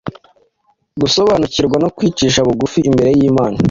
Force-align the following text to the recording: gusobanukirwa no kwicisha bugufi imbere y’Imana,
gusobanukirwa 1.01 1.77
no 1.83 1.89
kwicisha 1.95 2.39
bugufi 2.47 2.79
imbere 2.89 3.09
y’Imana, 3.17 3.57